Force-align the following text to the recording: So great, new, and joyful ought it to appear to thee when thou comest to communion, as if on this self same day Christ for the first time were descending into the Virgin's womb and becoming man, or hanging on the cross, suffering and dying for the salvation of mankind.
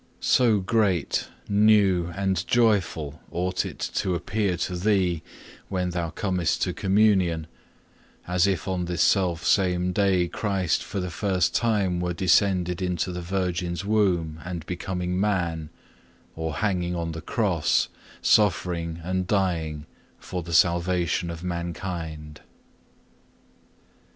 So 0.19 0.57
great, 0.61 1.27
new, 1.47 2.11
and 2.15 2.47
joyful 2.47 3.21
ought 3.29 3.67
it 3.67 3.77
to 3.93 4.15
appear 4.15 4.57
to 4.57 4.75
thee 4.75 5.21
when 5.69 5.91
thou 5.91 6.09
comest 6.09 6.63
to 6.63 6.73
communion, 6.73 7.45
as 8.27 8.47
if 8.47 8.67
on 8.67 8.85
this 8.85 9.03
self 9.03 9.45
same 9.45 9.91
day 9.91 10.27
Christ 10.27 10.81
for 10.81 10.99
the 10.99 11.11
first 11.11 11.53
time 11.53 11.99
were 11.99 12.15
descending 12.15 12.79
into 12.79 13.11
the 13.11 13.21
Virgin's 13.21 13.85
womb 13.85 14.39
and 14.43 14.65
becoming 14.65 15.19
man, 15.19 15.69
or 16.35 16.55
hanging 16.55 16.95
on 16.95 17.11
the 17.11 17.21
cross, 17.21 17.87
suffering 18.23 19.01
and 19.03 19.27
dying 19.27 19.85
for 20.17 20.41
the 20.41 20.51
salvation 20.53 21.29
of 21.29 21.43
mankind. 21.43 22.41